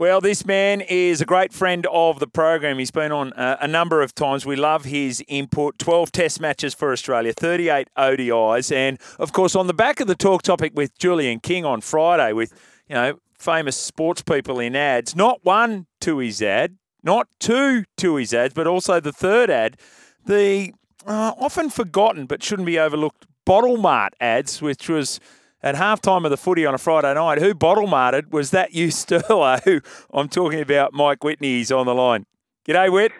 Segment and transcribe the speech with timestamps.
[0.00, 2.78] Well, this man is a great friend of the program.
[2.78, 4.46] He's been on uh, a number of times.
[4.46, 5.76] We love his input.
[5.80, 8.70] 12 test matches for Australia, 38 ODIs.
[8.70, 12.32] And, of course, on the back of the talk topic with Julian King on Friday
[12.32, 12.52] with,
[12.88, 18.14] you know, famous sports people in ads, not one to his ad, not two to
[18.14, 19.78] his ads, but also the third ad,
[20.24, 20.72] the
[21.08, 25.18] uh, often forgotten but shouldn't be overlooked Bottle Mart ads, which was–
[25.62, 28.88] at halftime of the footy on a Friday night, who bottle marted was that you,
[28.88, 29.80] Sterlo, who
[30.12, 32.26] I'm talking about Mike Whitney Whitney's on the line.
[32.66, 33.12] G'day, Whit.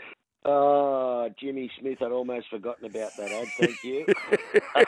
[0.45, 3.49] Oh, Jimmy Smith, I'd almost forgotten about that ad.
[3.59, 4.07] Thank you.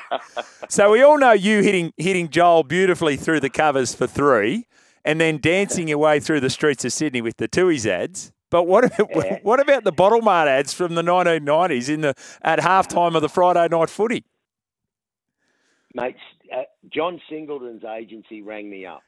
[0.68, 4.66] so we all know you hitting hitting Joel beautifully through the covers for three,
[5.04, 8.32] and then dancing your way through the streets of Sydney with the Tooheys ads.
[8.50, 9.38] But what yeah.
[9.42, 13.28] what about the bottle mart ads from the 1990s in the at halftime of the
[13.28, 14.24] Friday night footy?
[15.94, 16.16] Mate,
[16.54, 19.02] uh, John Singleton's agency rang me up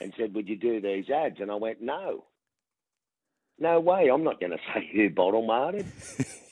[0.00, 2.24] and said, "Would you do these ads?" And I went, "No,
[3.58, 4.08] no way.
[4.08, 5.86] I'm not going to say who bottle marted."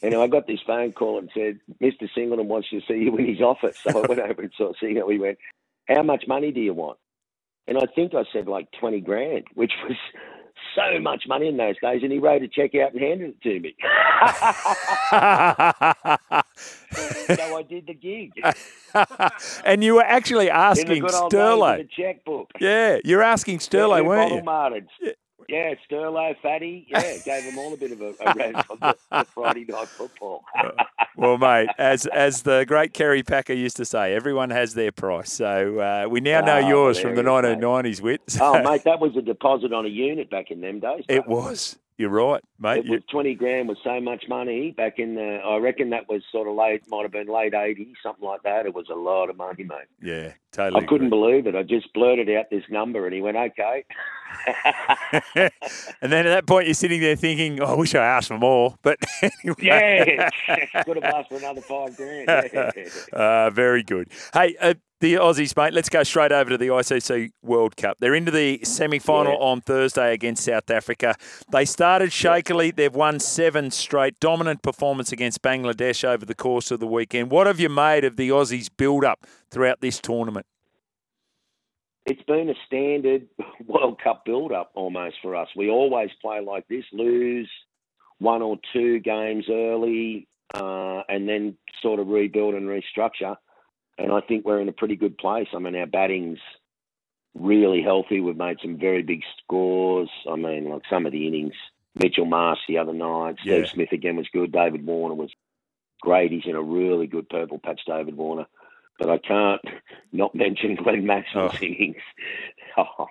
[0.03, 2.09] and I got this phone call and said, "Mr.
[2.15, 5.09] Singleton wants to see you in his office." So I went over and saw Singleton.
[5.09, 5.39] We went,
[5.89, 6.99] "How much money do you want?"
[7.67, 9.97] And I think I said like twenty grand, which was
[10.75, 13.41] so much money in those days, and he wrote a check out and handed it
[13.43, 13.75] to me.
[17.37, 18.33] so I did the gig.
[19.65, 21.79] and you were actually asking Sterlo.
[21.79, 22.51] The checkbook.
[22.61, 24.43] Yeah, you're asking Sterlo, yeah, weren't you?
[25.55, 26.85] Yeah, Sterlo, Fatty.
[26.89, 29.87] Yeah, gave them all a bit of a, a rest on the, the, Friday night
[29.87, 30.45] football.
[31.17, 35.33] well, mate, as as the great Kerry Packer used to say, everyone has their price.
[35.33, 38.23] So uh, we now know oh, yours from the 1990s, Whit.
[38.27, 38.45] So.
[38.45, 41.05] Oh, mate, that was a deposit on a unit back in them days.
[41.09, 41.77] It was.
[41.97, 42.89] You're right, mate.
[42.89, 45.41] Was twenty grand was so much money back in the.
[45.45, 48.67] I reckon that was sort of late, might have been late '80s, something like that.
[48.67, 49.87] It was a lot of money, mate.
[50.03, 50.83] Yeah, totally.
[50.83, 51.55] I couldn't believe it.
[51.55, 53.85] I just blurted out this number, and he went, "Okay."
[56.03, 58.39] and then at that point, you're sitting there thinking, oh, "I wish I asked for
[58.39, 59.55] more," but anyway.
[59.61, 60.31] yeah,
[60.85, 62.29] could have asked for another five grand.
[63.13, 64.11] uh, very good.
[64.33, 65.73] Hey, uh, the Aussies, mate.
[65.73, 67.99] Let's go straight over to the ICC World Cup.
[68.01, 69.39] They're into the semi final yeah.
[69.39, 71.15] on Thursday against South Africa.
[71.51, 72.71] They started shakily.
[72.71, 74.19] They've won seven straight.
[74.21, 77.31] Dominant performance against Bangladesh over the course of the weekend.
[77.31, 80.47] What have you made of the Aussies' build up throughout this tournament?
[82.07, 83.29] It's been a standard
[83.67, 85.49] World Cup build up almost for us.
[85.57, 87.51] We always play like this lose
[88.19, 93.37] one or two games early, uh, and then sort of rebuild and restructure
[93.99, 95.49] and I think we're in a pretty good place.
[95.55, 96.39] I mean, our batting's
[97.35, 98.21] really healthy.
[98.21, 100.11] We've made some very big scores.
[100.31, 101.55] I mean, like some of the innings,
[101.95, 103.71] Mitchell Marsh the other night, Steve yeah.
[103.71, 104.53] Smith again was good.
[104.53, 105.31] David Warner was
[106.01, 106.33] great.
[106.33, 108.47] He's in a really good purple patch, David Warner.
[108.99, 109.61] But I can't
[110.13, 111.65] not mention Glenn Maxwell's oh.
[111.65, 111.97] innings.
[112.77, 113.07] Oh,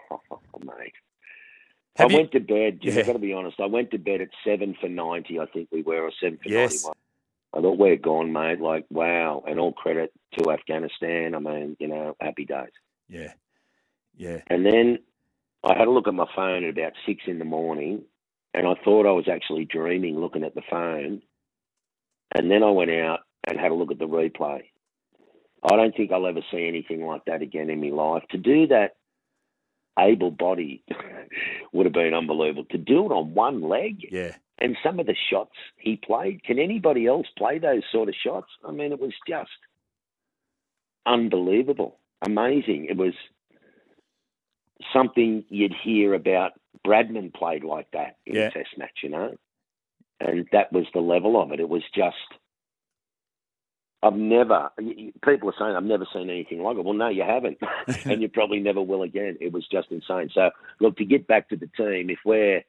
[0.60, 0.92] mate.
[1.96, 2.18] Have I you...
[2.18, 2.80] went to bed.
[2.82, 3.00] Yeah.
[3.00, 3.62] I've got to be honest.
[3.62, 5.40] I went to bed at seven for ninety.
[5.40, 6.84] I think we were, or seven for yes.
[6.84, 6.96] ninety-one.
[7.54, 8.60] I thought we're gone, mate.
[8.60, 9.44] Like, wow.
[9.48, 11.36] And all credit to Afghanistan.
[11.36, 12.72] I mean, you know, happy days.
[13.08, 13.34] Yeah.
[14.16, 14.40] Yeah.
[14.48, 15.00] And then
[15.64, 18.04] I had a look at my phone at about six in the morning
[18.54, 21.22] and I thought I was actually dreaming looking at the phone.
[22.36, 24.62] And then I went out and had a look at the replay.
[25.64, 28.24] I don't think I'll ever see anything like that again in my life.
[28.32, 28.96] To do that
[30.00, 30.84] able body
[31.72, 32.66] would have been unbelievable.
[32.72, 34.08] To do it on one leg.
[34.12, 34.36] Yeah.
[34.60, 38.48] And some of the shots he played, can anybody else play those sort of shots?
[38.66, 39.50] I mean, it was just
[41.06, 42.88] unbelievable, amazing.
[42.90, 43.14] It was
[44.94, 46.54] something you'd hear about.
[46.86, 48.48] Bradman played like that in yeah.
[48.48, 49.36] a test match, you know,
[50.20, 51.60] and that was the level of it.
[51.60, 52.16] It was just.
[54.04, 54.70] I've never.
[55.24, 56.84] People are saying I've never seen anything like it.
[56.84, 57.58] Well, no, you haven't,
[58.06, 59.38] and you probably never will again.
[59.40, 60.30] It was just insane.
[60.34, 62.10] So, look to get back to the team.
[62.10, 62.64] If we're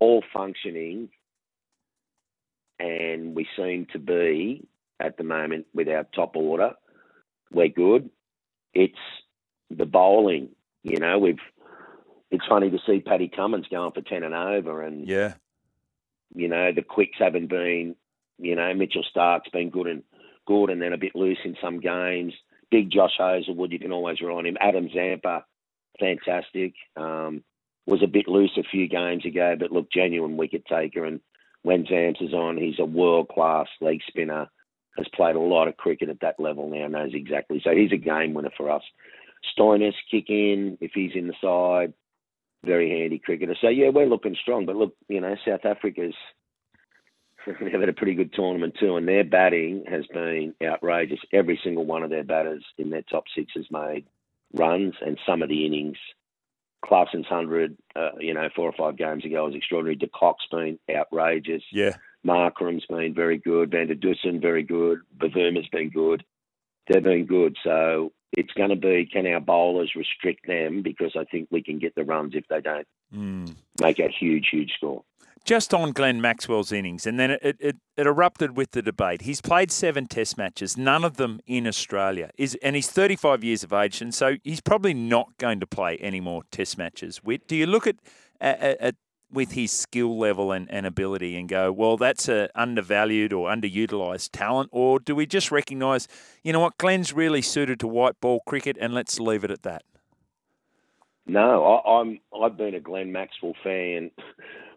[0.00, 1.08] all functioning,
[2.78, 4.66] and we seem to be
[5.00, 6.72] at the moment with our top order.
[7.52, 8.10] We're good.
[8.74, 8.94] It's
[9.70, 10.50] the bowling.
[10.82, 11.38] You know, we've.
[12.30, 15.34] It's funny to see Paddy Cummins going for ten and over, and yeah,
[16.34, 17.96] you know the quicks haven't been.
[18.38, 20.02] You know, Mitchell Starc's been good and
[20.46, 22.32] good, and then a bit loose in some games.
[22.70, 24.56] Big Josh Hazlewood, you can always rely on him.
[24.60, 25.44] Adam Zampa,
[25.98, 26.74] fantastic.
[26.96, 27.42] Um,
[27.86, 31.04] was a bit loose a few games ago, but look, genuine wicket taker.
[31.04, 31.20] And
[31.62, 34.48] when Zamps is on, he's a world class leg spinner.
[34.96, 37.60] Has played a lot of cricket at that level now, knows exactly.
[37.64, 38.82] So he's a game winner for us.
[39.56, 41.94] Stoinis kick in if he's in the side,
[42.64, 43.56] very handy cricketer.
[43.60, 44.66] So yeah, we're looking strong.
[44.66, 46.14] But look, you know, South Africa's
[47.46, 51.20] they've had a pretty good tournament too, and their batting has been outrageous.
[51.32, 54.06] Every single one of their batters in their top six has made
[54.52, 55.96] runs, and some of the innings
[56.84, 59.96] Klaasen's 100, uh, you know, four or five games ago was extraordinary.
[59.96, 61.62] De Kock's been outrageous.
[61.72, 61.96] Yeah.
[62.26, 63.70] Markram's been very good.
[63.70, 65.00] Van der Dussen, very good.
[65.16, 66.24] Bavuma's been good.
[66.88, 67.56] They've been good.
[67.62, 71.78] So it's going to be can our bowlers restrict them because I think we can
[71.78, 73.54] get the runs if they don't mm.
[73.80, 75.04] make a huge, huge score.
[75.44, 79.22] Just on Glenn Maxwell's innings, and then it, it, it erupted with the debate.
[79.22, 82.30] He's played seven Test matches, none of them in Australia.
[82.36, 85.96] Is and he's 35 years of age, and so he's probably not going to play
[85.96, 87.24] any more Test matches.
[87.24, 87.96] With do you look at,
[88.40, 88.94] at, at
[89.32, 94.30] with his skill level and, and ability and go, well, that's a undervalued or underutilized
[94.32, 94.68] talent?
[94.72, 96.08] Or do we just recognise,
[96.42, 99.62] you know what, Glenn's really suited to white ball cricket and let's leave it at
[99.62, 99.82] that?
[101.26, 104.10] No, I, I'm I've been a Glenn Maxwell fan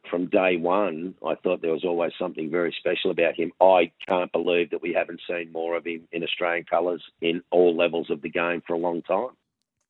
[0.09, 1.15] from day one.
[1.25, 3.51] I thought there was always something very special about him.
[3.61, 7.75] I can't believe that we haven't seen more of him in Australian colours in all
[7.75, 9.35] levels of the game for a long time.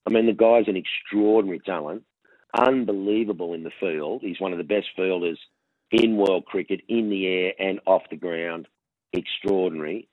[0.06, 2.04] I mean, the guy's an extraordinary talent
[2.56, 4.22] unbelievable in the field.
[4.22, 5.40] He's one of the best fielders
[5.92, 8.68] in world cricket, in the air and off the ground.
[9.12, 10.08] Extraordinary.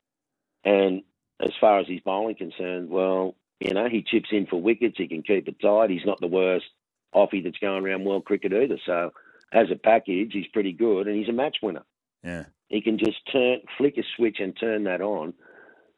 [0.64, 1.02] And
[1.40, 4.96] as far as his bowling concerned, well, you know, he chips in for wickets.
[4.96, 5.90] He can keep it tight.
[5.90, 6.66] He's not the worst
[7.14, 8.78] offie that's going around world cricket either.
[8.86, 9.12] So,
[9.52, 11.84] as a package, he's pretty good, and he's a match winner.
[12.22, 15.34] Yeah, he can just turn, flick a switch, and turn that on.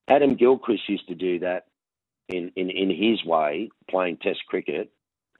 [0.08, 1.66] Adam Gilchrist used to do that
[2.28, 4.90] in in in his way, playing Test cricket,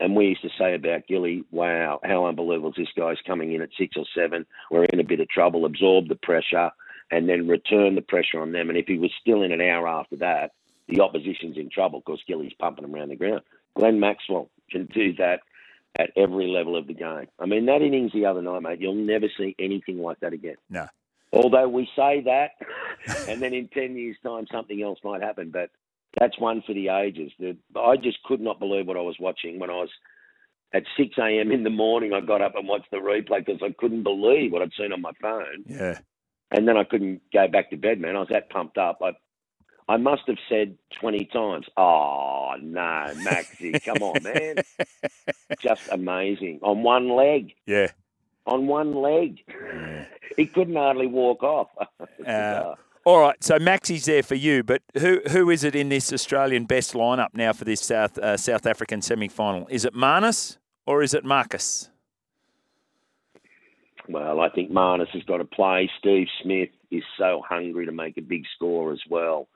[0.00, 3.62] and we used to say about Gilly, wow, how unbelievable is this guy's coming in
[3.62, 4.44] at six or seven.
[4.70, 6.70] We're in a bit of trouble, absorb the pressure,
[7.10, 8.68] and then return the pressure on them.
[8.68, 10.52] And if he was still in an hour after that,
[10.88, 13.42] the opposition's in trouble because Gilly's pumping them around the ground.
[13.76, 15.40] Glenn Maxwell can do that
[15.98, 17.28] at every level of the game.
[17.38, 20.56] I mean, that innings the other night, mate, you'll never see anything like that again.
[20.70, 20.86] No.
[21.32, 22.52] Although we say that,
[23.28, 25.50] and then in 10 years' time, something else might happen.
[25.50, 25.70] But
[26.18, 27.32] that's one for the ages.
[27.38, 29.90] The, I just could not believe what I was watching when I was
[30.74, 31.52] at 6 a.m.
[31.52, 32.12] in the morning.
[32.12, 35.02] I got up and watched the replay because I couldn't believe what I'd seen on
[35.02, 35.64] my phone.
[35.66, 35.98] Yeah.
[36.50, 38.16] And then I couldn't go back to bed, man.
[38.16, 38.98] I was that pumped up.
[39.02, 39.12] I,
[39.88, 44.56] I must have said 20 times, oh, no, Maxi, come on, man.
[45.60, 46.60] Just amazing.
[46.62, 47.52] On one leg.
[47.66, 47.88] Yeah.
[48.46, 49.40] On one leg.
[49.48, 50.04] Yeah.
[50.36, 51.68] he couldn't hardly walk off.
[52.26, 52.74] uh,
[53.04, 56.66] all right, so Maxi's there for you, but who who is it in this Australian
[56.66, 59.66] best lineup now for this South uh, South African semi final?
[59.68, 61.90] Is it Marnus or is it Marcus?
[64.08, 65.90] Well, I think Marnus has got to play.
[65.98, 69.48] Steve Smith is so hungry to make a big score as well.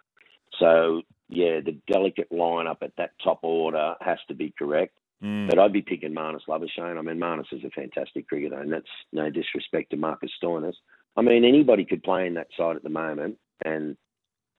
[0.58, 4.96] So yeah, the delicate lineup at that top order has to be correct.
[5.22, 5.48] Mm.
[5.48, 6.98] But I'd be picking Marnus Labuschagne.
[6.98, 10.74] I mean, Marnus is a fantastic cricketer, and that's no disrespect to Marcus Stoinis.
[11.16, 13.96] I mean, anybody could play in that side at the moment, and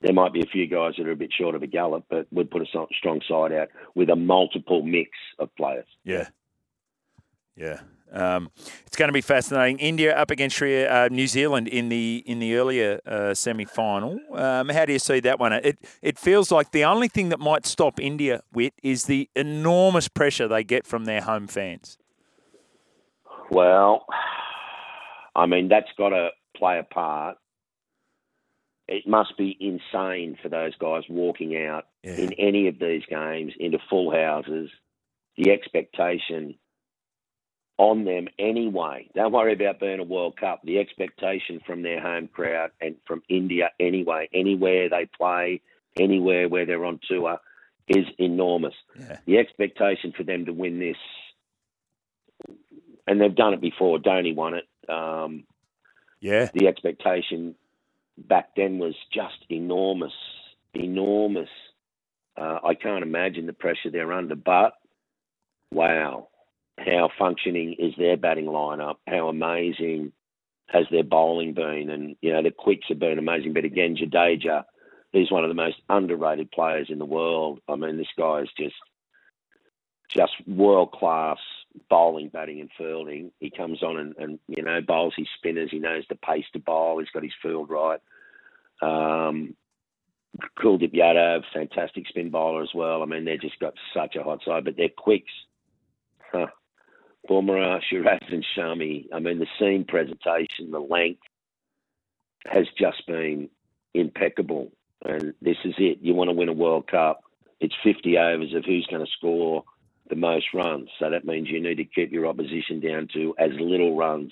[0.02, 2.26] there might be a few guys that are a bit short of a gallop, but
[2.32, 5.88] would put a strong side out with a multiple mix of players.
[6.04, 6.28] Yeah,
[7.56, 7.82] yeah.
[8.12, 8.50] Um,
[8.86, 9.80] it's going to be fascinating.
[9.80, 14.20] India up against uh, New Zealand in the in the earlier uh, semi final.
[14.34, 15.54] Um, how do you see that one?
[15.54, 20.08] It it feels like the only thing that might stop India Whit is the enormous
[20.08, 21.98] pressure they get from their home fans.
[23.52, 24.06] Well,
[25.36, 27.38] I mean that's got to play a part.
[28.88, 32.16] It must be insane for those guys walking out yeah.
[32.16, 34.70] in any of these games into full houses.
[35.36, 36.56] The expectation
[37.78, 39.10] on them anyway.
[39.16, 40.62] Don't worry about being a World Cup.
[40.64, 45.62] The expectation from their home crowd and from India anyway, anywhere they play,
[45.96, 47.40] anywhere where they're on tour,
[47.88, 48.74] is enormous.
[49.00, 49.18] Yeah.
[49.26, 50.98] The expectation for them to win this,
[53.06, 54.00] and they've done it before.
[54.00, 54.68] Dhoni won it.
[54.90, 55.44] Um,
[56.20, 56.50] yeah.
[56.54, 57.56] The expectation
[58.18, 60.14] back then was just enormous,
[60.74, 61.50] enormous.
[62.36, 64.74] Uh, I can't imagine the pressure they're under, but
[65.72, 66.28] wow,
[66.78, 68.96] how functioning is their batting lineup?
[69.08, 70.12] How amazing
[70.68, 71.90] has their bowling been?
[71.90, 73.54] And you know the quicks have been amazing.
[73.54, 74.64] But again, Jadeja,
[75.12, 77.60] he's one of the most underrated players in the world.
[77.68, 78.76] I mean, this guy is just
[80.10, 81.38] just world class
[81.90, 83.32] bowling, batting, and fielding.
[83.40, 85.70] He comes on and, and you know bowls his spinners.
[85.72, 87.00] He knows the pace to bowl.
[87.00, 88.00] He's got his field right.
[88.82, 89.56] Um,
[90.60, 93.02] Kuldeep Yadav, fantastic spin bowler as well.
[93.02, 95.32] I mean, they've just got such a hot side, but their quicks.
[97.28, 99.06] Bumrah, Siraj, and Shami.
[99.14, 101.22] I mean, the seam presentation, the length
[102.46, 103.50] has just been
[103.94, 104.72] impeccable.
[105.06, 106.00] And this is it.
[106.02, 107.22] You want to win a World Cup.
[107.60, 109.64] It's 50 overs of who's going to score
[110.10, 110.90] the most runs.
[111.00, 114.32] So that means you need to keep your opposition down to as little runs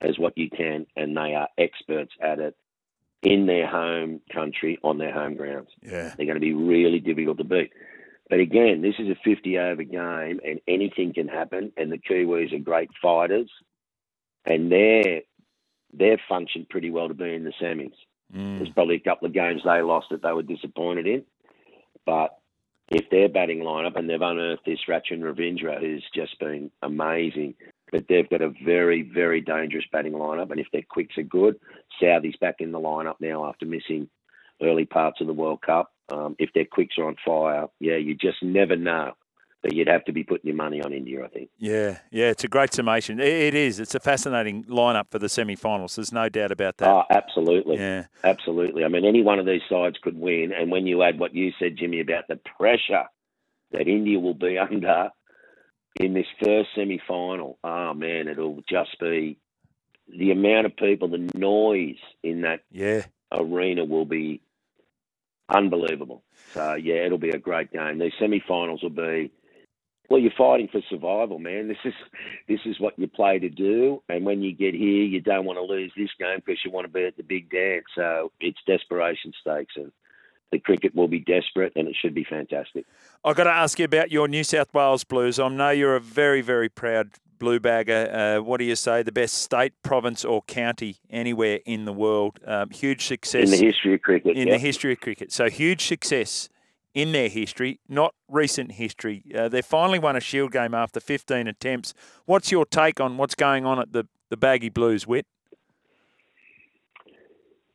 [0.00, 2.54] as what you can, and they are experts at it
[3.22, 5.70] in their home country on their home grounds.
[5.82, 6.14] Yeah.
[6.16, 7.72] They're going to be really difficult to beat.
[8.28, 11.72] But again, this is a 50 over game and anything can happen.
[11.76, 13.50] And the Kiwis are great fighters
[14.44, 15.22] and they're,
[15.92, 17.92] they've functioned pretty well to be in the semis.
[18.34, 18.58] Mm.
[18.58, 21.24] There's probably a couple of games they lost that they were disappointed in.
[22.04, 22.36] But
[22.88, 27.54] if their batting lineup and they've unearthed this Rachin Ravindra, who's just been amazing,
[27.90, 30.50] but they've got a very, very dangerous batting lineup.
[30.50, 31.58] And if their quicks are good,
[32.00, 34.08] Southey's back in the lineup now after missing
[34.62, 35.92] early parts of the World Cup.
[36.08, 39.12] Um, if their quicks are on fire, yeah, you just never know.
[39.62, 41.50] But you'd have to be putting your money on India, I think.
[41.58, 43.18] Yeah, yeah, it's a great summation.
[43.18, 43.80] It is.
[43.80, 45.96] It's a fascinating lineup for the semi-finals.
[45.96, 46.88] There's no doubt about that.
[46.88, 47.76] Oh, absolutely.
[47.76, 48.84] Yeah, absolutely.
[48.84, 50.52] I mean, any one of these sides could win.
[50.52, 53.06] And when you add what you said, Jimmy, about the pressure
[53.72, 55.10] that India will be under
[55.98, 59.38] in this first semi-final, oh man, it'll just be
[60.08, 63.06] the amount of people, the noise in that yeah.
[63.32, 64.40] arena will be
[65.48, 66.22] unbelievable.
[66.52, 67.98] So yeah, it'll be a great game.
[67.98, 69.30] These semi-finals will be.
[70.08, 71.66] Well, you're fighting for survival, man.
[71.66, 71.94] This is
[72.46, 75.58] this is what you play to do, and when you get here, you don't want
[75.58, 77.86] to lose this game because you want to be at the big dance.
[77.96, 79.90] So it's desperation stakes, and
[80.52, 82.84] the cricket will be desperate, and it should be fantastic.
[83.24, 85.40] I've got to ask you about your New South Wales Blues.
[85.40, 88.10] I know you're a very, very proud blue bagger.
[88.12, 89.02] Uh, what do you say?
[89.02, 92.40] The best state, province, or county anywhere in the world?
[92.46, 94.36] Um, huge success in the history of cricket.
[94.36, 96.48] In the history of cricket, so huge success
[96.94, 99.22] in their history, not recent history.
[99.36, 101.92] Uh, they finally won a Shield game after 15 attempts.
[102.24, 105.26] What's your take on what's going on at the the Baggy Blues, Whit?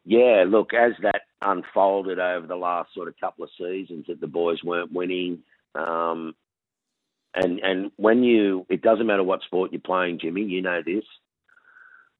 [0.03, 4.27] Yeah, look, as that unfolded over the last sort of couple of seasons, that the
[4.27, 5.39] boys weren't winning.
[5.75, 6.34] Um,
[7.33, 10.43] and and when you, it doesn't matter what sport you're playing, Jimmy.
[10.43, 11.05] You know this.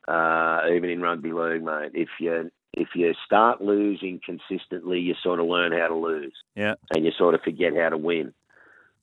[0.08, 1.92] Uh, even in rugby league, mate.
[1.94, 6.34] If you if you start losing consistently, you sort of learn how to lose.
[6.56, 6.76] Yeah.
[6.94, 8.34] And you sort of forget how to win.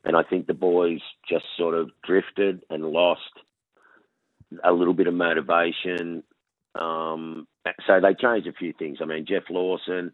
[0.04, 3.20] And I think the boys just sort of drifted and lost
[4.64, 6.22] a little bit of motivation.
[6.74, 7.46] Um,
[7.86, 8.98] so they changed a few things.
[9.02, 10.12] I mean, Geoff Lawson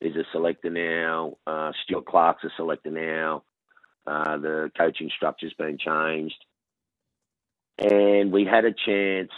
[0.00, 1.36] is a selector now.
[1.46, 3.44] Uh, Stuart Clark's a selector now.
[4.08, 6.44] Uh, the coaching structure's been changed.
[7.78, 9.30] And we had a chance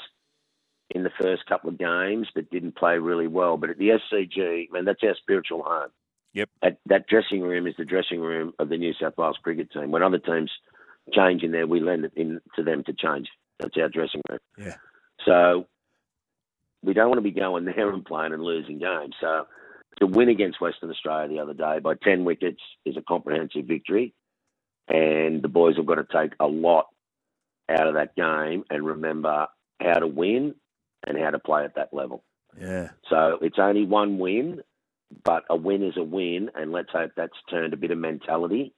[0.91, 3.57] in the first couple of games, but didn't play really well.
[3.57, 5.91] But at the SCG, I mean, that's our spiritual home.
[6.35, 6.49] Yep.
[6.63, 9.91] That, that dressing room is the dressing room of the New South Wales cricket team.
[9.91, 10.51] When other teams
[11.13, 13.29] change in there, we lend it in to them to change.
[13.59, 14.39] That's our dressing room.
[14.57, 14.77] Yeah.
[15.27, 15.67] So
[16.83, 19.15] we don't want to be going there and playing and losing games.
[19.21, 19.47] So
[19.99, 24.15] to win against Western Australia the other day by 10 wickets is a comprehensive victory
[24.91, 26.87] and the boys have got to take a lot
[27.69, 29.47] out of that game and remember
[29.81, 30.55] how to win
[31.07, 32.25] and how to play at that level.
[32.61, 32.91] Yeah.
[33.09, 34.61] So it's only one win,
[35.25, 38.75] but a win is a win, and let's hope that's turned a bit of mentality,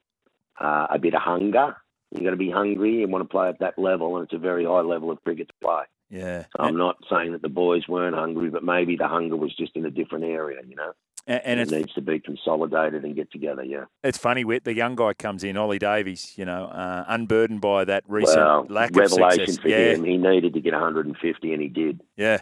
[0.61, 1.75] uh, a bit of hunger.
[2.11, 4.37] You've got to be hungry and want to play at that level, and it's a
[4.37, 5.83] very high level of cricket to play.
[6.11, 6.45] Yeah.
[6.59, 9.85] I'm not saying that the boys weren't hungry, but maybe the hunger was just in
[9.85, 10.93] a different area, you know.
[11.25, 13.63] And, and it needs to be consolidated and get together.
[13.63, 14.43] Yeah, it's funny.
[14.43, 16.33] Whit the young guy comes in, Ollie Davies.
[16.35, 19.57] You know, uh, unburdened by that recent well, lack of success.
[19.57, 19.93] for yeah.
[19.93, 20.03] him.
[20.03, 22.01] He needed to get 150, and he did.
[22.17, 22.41] Yeah,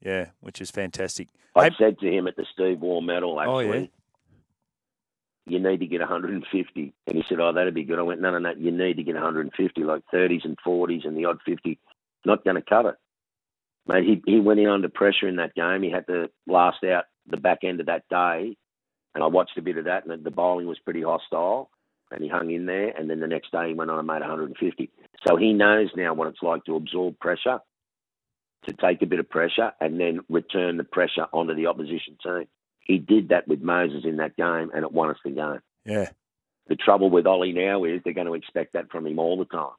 [0.00, 1.28] yeah, which is fantastic.
[1.54, 3.86] I hey, said to him at the Steve Waugh Medal, actually, oh, yeah?
[5.46, 6.94] you need to get 150.
[7.06, 7.98] And he said, oh, that'd be good.
[7.98, 11.16] I went, no, no, no, you need to get 150, like 30s and 40s and
[11.16, 11.78] the odd 50.
[12.24, 12.94] Not going to cut it.
[13.86, 15.82] Mate, he, he went in under pressure in that game.
[15.82, 18.56] He had to last out the back end of that day,
[19.14, 21.70] and I watched a bit of that, and the bowling was pretty hostile,
[22.10, 22.88] and he hung in there.
[22.88, 24.90] And then the next day he went on and made 150.
[25.26, 27.58] So he knows now what it's like to absorb pressure,
[28.66, 32.44] to take a bit of pressure, and then return the pressure onto the opposition team.
[32.80, 35.60] He did that with Moses in that game, and it won us the game.
[35.84, 36.10] Yeah.
[36.68, 39.46] The trouble with Ollie now is they're going to expect that from him all the
[39.46, 39.74] time.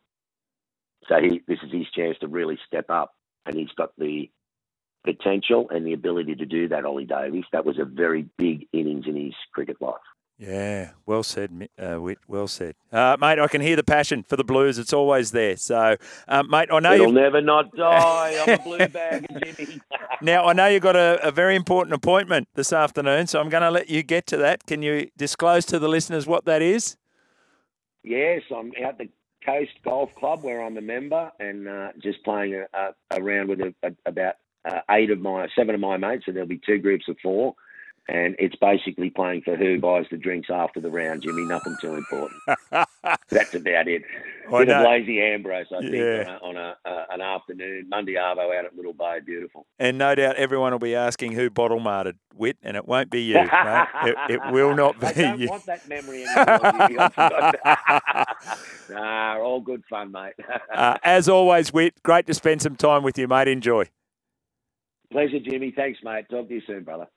[1.08, 3.14] So he, this is his chance to really step up,
[3.46, 4.30] and he's got the
[5.04, 7.46] potential and the ability to do that, Ollie Davies.
[7.52, 9.96] That was a very big innings in his cricket life.
[10.40, 12.20] Yeah, well said, uh, Whit.
[12.26, 13.40] Well said, uh, mate.
[13.40, 14.80] I can hear the passion for the Blues.
[14.80, 15.58] It's always there.
[15.58, 15.98] So,
[16.30, 18.42] um, mate, I know you'll never not die.
[18.42, 19.82] I'm a blue bag, Jimmy.
[20.22, 23.64] now, I know you've got a, a, very important appointment this afternoon, so I'm going
[23.64, 24.66] to let you get to that.
[24.66, 26.96] Can you disclose to the listeners what that is?
[28.04, 29.10] Yes, I'm out the
[29.46, 33.50] Coast Golf Club where I'm a member, and uh, just playing a, a, a round
[33.50, 33.74] with a,
[34.06, 34.36] about
[34.66, 37.56] uh, eight of my seven of my mates, so there'll be two groups of four.
[38.10, 41.46] And it's basically playing for who buys the drinks after the round, Jimmy.
[41.46, 42.42] Nothing too important.
[43.30, 44.02] That's about it.
[44.48, 46.40] A bit of lazy Ambrose, I think, yeah.
[46.42, 49.68] on, a, on a, a, an afternoon, Monday Arvo out at Little Bay, beautiful.
[49.78, 53.22] And no doubt everyone will be asking who bottle marted Whit, and it won't be
[53.22, 53.50] you, mate.
[54.02, 55.50] It, it, will not be I don't you.
[55.50, 57.52] want that memory anymore.
[59.00, 60.34] nah, all good fun, mate.
[60.74, 63.48] uh, as always, Whit, great to spend some time with you, mate.
[63.48, 63.86] Enjoy.
[65.12, 65.74] Pleasure, Jimmy.
[65.76, 66.26] Thanks, mate.
[66.30, 67.08] Talk to you soon, brother.